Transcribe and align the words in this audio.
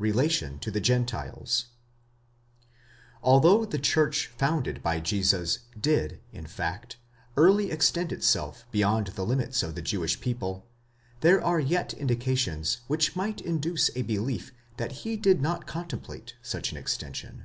RELATION 0.00 0.58
TO 0.58 0.72
THE 0.72 0.80
GENTILES, 0.80 1.66
Although 3.22 3.64
the 3.64 3.78
church 3.78 4.26
founded 4.36 4.82
by 4.82 4.98
Jesus 4.98 5.60
did, 5.80 6.18
in 6.32 6.44
fact, 6.44 6.96
early 7.36 7.70
extend 7.70 8.10
itself 8.10 8.66
beyond 8.72 9.06
the 9.14 9.22
limits 9.24 9.62
of 9.62 9.76
the 9.76 9.82
Jewish 9.82 10.20
people, 10.20 10.66
there 11.20 11.40
are 11.40 11.60
yet 11.60 11.94
indications 11.94 12.78
which 12.88 13.14
might 13.14 13.40
induce 13.40 13.88
a 13.94 14.02
belief 14.02 14.50
that 14.76 14.90
he 15.06 15.16
did 15.16 15.40
not 15.40 15.68
contemplate 15.68 16.34
such 16.42 16.72
an 16.72 16.76
extension.! 16.78 17.44